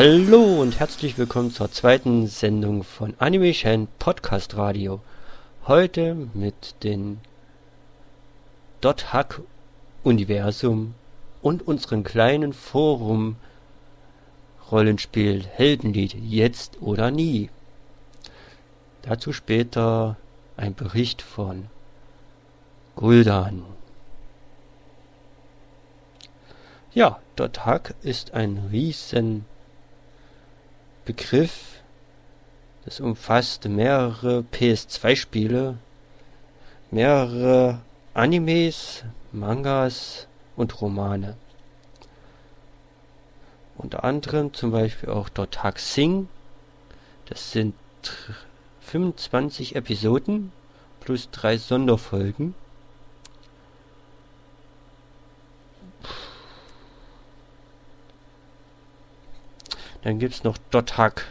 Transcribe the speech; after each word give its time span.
Hallo 0.00 0.60
und 0.62 0.78
herzlich 0.78 1.18
willkommen 1.18 1.50
zur 1.50 1.72
zweiten 1.72 2.28
Sendung 2.28 2.84
von 2.84 3.14
Animation 3.18 3.88
Podcast 3.98 4.56
Radio. 4.56 5.00
Heute 5.66 6.14
mit 6.34 6.84
dem 6.84 7.18
Dot 8.80 9.12
Hack 9.12 9.40
Universum 10.04 10.94
und 11.42 11.66
unserem 11.66 12.04
kleinen 12.04 12.52
Forum 12.52 13.38
Rollenspiel 14.70 15.44
Heldenlied 15.44 16.14
jetzt 16.14 16.80
oder 16.80 17.10
nie. 17.10 17.50
Dazu 19.02 19.32
später 19.32 20.16
ein 20.56 20.76
Bericht 20.76 21.22
von 21.22 21.66
Guldan. 22.94 23.64
Ja, 26.94 27.18
Dot 27.34 27.66
Hack 27.66 27.96
ist 28.02 28.32
ein 28.32 28.68
riesen 28.70 29.44
Begriff. 31.08 31.80
Das 32.84 33.00
umfasst 33.00 33.64
mehrere 33.64 34.44
PS2-Spiele, 34.52 35.78
mehrere 36.90 37.80
Animes, 38.12 39.04
Mangas 39.32 40.28
und 40.54 40.82
Romane. 40.82 41.38
Unter 43.78 44.04
anderem 44.04 44.52
zum 44.52 44.70
Beispiel 44.70 45.08
auch 45.08 45.30
Dotag 45.30 45.78
Sing. 45.78 46.28
Das 47.24 47.52
sind 47.52 47.74
25 48.82 49.76
Episoden 49.76 50.52
plus 51.00 51.30
drei 51.30 51.56
Sonderfolgen. 51.56 52.54
Dann 60.08 60.18
gibt 60.18 60.32
es 60.32 60.42
noch 60.42 60.56
Dothack. 60.70 61.26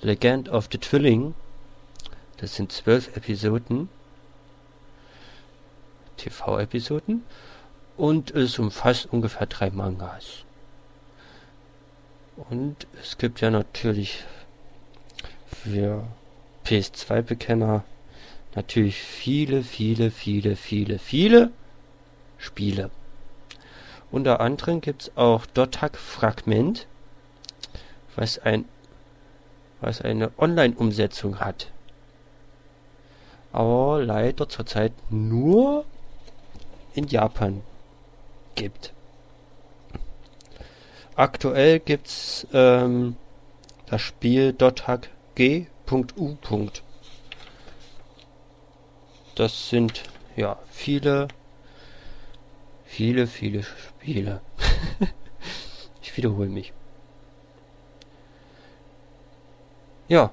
Legend 0.00 0.48
of 0.48 0.68
the 0.70 0.78
Twilling. 0.78 1.34
Das 2.36 2.54
sind 2.54 2.70
zwölf 2.70 3.16
Episoden. 3.16 3.88
TV-Episoden. 6.18 7.24
Und 7.96 8.30
es 8.30 8.60
umfasst 8.60 9.12
ungefähr 9.12 9.48
drei 9.48 9.70
Mangas. 9.70 10.44
Und 12.48 12.86
es 13.02 13.18
gibt 13.18 13.40
ja 13.40 13.50
natürlich 13.50 14.22
für 15.48 16.06
PS2-Bekenner 16.64 17.82
natürlich 18.54 19.00
viele, 19.00 19.64
viele, 19.64 20.12
viele, 20.12 20.54
viele, 20.54 21.00
viele 21.00 21.50
Spiele. 22.38 22.92
Unter 24.12 24.38
anderem 24.38 24.80
gibt 24.80 25.02
es 25.02 25.16
auch 25.16 25.44
Dothack 25.46 25.96
Fragment 25.96 26.86
was 28.16 28.38
ein 28.38 28.64
was 29.80 30.00
eine 30.00 30.32
Online-Umsetzung 30.38 31.40
hat. 31.40 31.70
Aber 33.52 34.02
leider 34.02 34.48
zurzeit 34.48 34.92
nur 35.10 35.84
in 36.94 37.06
Japan 37.06 37.62
gibt. 38.54 38.92
Aktuell 41.14 41.80
gibt's 41.80 42.46
ähm, 42.52 43.16
das 43.86 44.02
Spiel 44.02 44.54
.hack 44.58 45.10
G.U. 45.34 46.36
Das 49.34 49.68
sind 49.68 50.02
ja 50.36 50.58
viele, 50.70 51.28
viele, 52.84 53.26
viele 53.26 53.62
Spiele. 53.62 54.40
ich 56.02 56.16
wiederhole 56.16 56.48
mich. 56.48 56.72
Ja, 60.08 60.30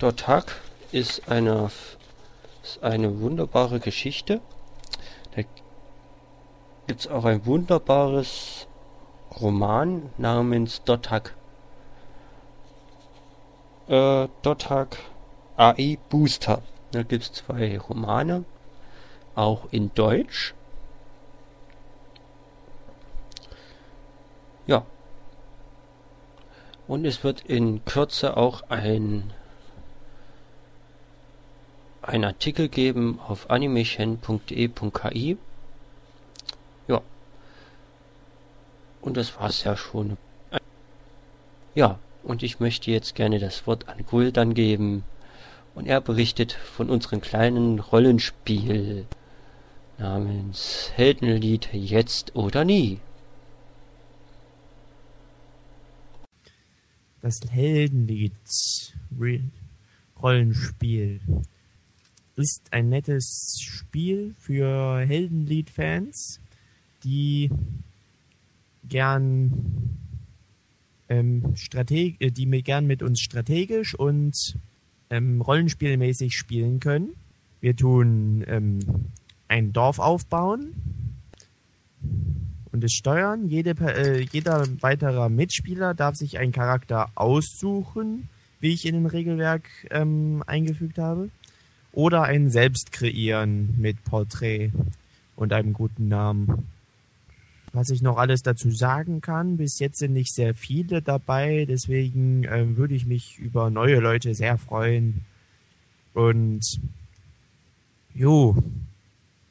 der 0.00 0.14
Tag 0.14 0.60
ist 0.92 1.28
eine, 1.28 1.72
ist 2.62 2.80
eine 2.84 3.20
wunderbare 3.20 3.80
Geschichte. 3.80 4.40
Da 5.34 5.42
gibt 6.86 7.00
es 7.00 7.08
auch 7.08 7.24
ein 7.24 7.44
wunderbares 7.46 8.68
Roman 9.40 10.10
namens 10.18 10.84
Dottag. 10.84 11.34
Äh, 13.88 14.28
Dottag 14.42 14.98
AI 15.56 15.98
Booster. 16.08 16.62
Da 16.92 17.02
gibt 17.02 17.24
es 17.24 17.32
zwei 17.32 17.76
Romane, 17.76 18.44
auch 19.34 19.66
in 19.72 19.92
Deutsch. 19.94 20.54
Ja, 24.68 24.86
und 26.90 27.04
es 27.04 27.22
wird 27.22 27.42
in 27.42 27.84
Kürze 27.84 28.36
auch 28.36 28.64
ein, 28.68 29.32
ein 32.02 32.24
Artikel 32.24 32.68
geben 32.68 33.20
auf 33.28 33.48
animation.de.ki. 33.48 35.36
Ja. 36.88 37.00
Und 39.00 39.16
das 39.16 39.38
war's 39.38 39.62
ja 39.62 39.76
schon. 39.76 40.16
Ja, 41.76 42.00
und 42.24 42.42
ich 42.42 42.58
möchte 42.58 42.90
jetzt 42.90 43.14
gerne 43.14 43.38
das 43.38 43.68
Wort 43.68 43.88
an 43.88 44.04
Guldan 44.04 44.52
geben. 44.52 45.04
Und 45.76 45.86
er 45.86 46.00
berichtet 46.00 46.54
von 46.54 46.90
unserem 46.90 47.20
kleinen 47.20 47.78
Rollenspiel 47.78 49.06
namens 49.96 50.90
Heldenlied 50.96 51.68
Jetzt 51.72 52.34
oder 52.34 52.64
Nie. 52.64 52.98
Das 57.20 57.40
Heldenlied 57.50 58.32
Rollenspiel 60.20 61.20
ist 62.36 62.62
ein 62.70 62.88
nettes 62.88 63.58
Spiel 63.60 64.34
für 64.38 64.98
Heldenlied-Fans, 65.00 66.40
die 67.04 67.50
gern 68.88 69.98
ähm, 71.08 71.54
äh, 72.20 72.30
die 72.30 72.46
gern 72.62 72.86
mit 72.86 73.02
uns 73.02 73.20
strategisch 73.20 73.94
und 73.94 74.56
ähm, 75.10 75.40
rollenspielmäßig 75.40 76.34
spielen 76.34 76.80
können. 76.80 77.14
Wir 77.60 77.76
tun 77.76 78.44
ähm, 78.46 78.80
ein 79.48 79.72
Dorf 79.72 79.98
aufbauen 79.98 80.74
und 82.72 82.84
es 82.84 82.92
steuern. 82.92 83.48
Jede, 83.48 83.70
äh, 83.80 84.20
jeder 84.20 84.66
weiterer 84.80 85.28
Mitspieler 85.28 85.94
darf 85.94 86.16
sich 86.16 86.38
einen 86.38 86.52
Charakter 86.52 87.10
aussuchen, 87.14 88.28
wie 88.60 88.72
ich 88.72 88.86
in 88.86 88.94
dem 88.94 89.06
Regelwerk 89.06 89.68
ähm, 89.90 90.42
eingefügt 90.46 90.98
habe. 90.98 91.30
Oder 91.92 92.22
einen 92.22 92.50
selbst 92.50 92.92
kreieren 92.92 93.74
mit 93.78 94.04
Porträt 94.04 94.70
und 95.34 95.52
einem 95.52 95.72
guten 95.72 96.06
Namen. 96.08 96.68
Was 97.72 97.90
ich 97.90 98.02
noch 98.02 98.16
alles 98.16 98.42
dazu 98.42 98.70
sagen 98.70 99.20
kann, 99.20 99.56
bis 99.56 99.78
jetzt 99.78 99.98
sind 99.98 100.12
nicht 100.12 100.34
sehr 100.34 100.54
viele 100.54 101.02
dabei, 101.02 101.66
deswegen 101.68 102.44
ähm, 102.44 102.76
würde 102.76 102.94
ich 102.94 103.06
mich 103.06 103.38
über 103.38 103.70
neue 103.70 104.00
Leute 104.00 104.34
sehr 104.34 104.58
freuen. 104.58 105.24
Und 106.14 106.80
jo, 108.14 108.56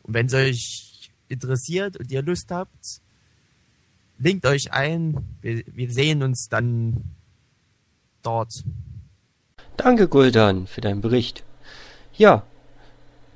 wenn 0.05 0.25
es 0.25 0.33
euch 0.33 1.11
interessiert 1.29 1.97
und 1.97 2.11
ihr 2.11 2.21
Lust 2.21 2.51
habt, 2.51 3.01
Linkt 4.19 4.45
euch 4.45 4.71
ein. 4.73 5.37
Wir, 5.41 5.63
wir 5.65 5.89
sehen 5.91 6.21
uns 6.23 6.49
dann 6.49 7.15
dort. 8.21 8.65
Danke, 9.77 10.09
Guldan, 10.09 10.67
für 10.67 10.81
deinen 10.81 10.99
Bericht. 10.99 11.45
Ja, 12.13 12.43